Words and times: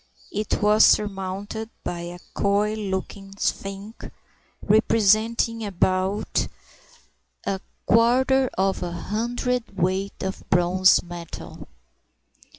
It 0.31 0.63
was 0.63 0.83
surmounted 0.83 1.69
by 1.83 1.99
a 1.99 2.17
coy 2.33 2.73
looking 2.73 3.37
sphinx, 3.37 4.07
representing 4.59 5.63
about 5.63 6.47
a 7.45 7.61
quarter 7.85 8.49
of 8.57 8.81
a 8.81 8.91
hundredweight 8.93 10.23
of 10.23 10.43
bronze 10.49 11.03
metal. 11.03 11.67